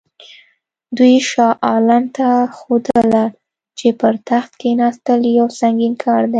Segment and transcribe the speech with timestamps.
[0.97, 3.23] دوی شاه عالم ته ښودله
[3.77, 6.29] چې پر تخت کښېنستل یو سنګین کار دی.